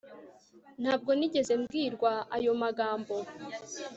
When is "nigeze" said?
1.17-1.53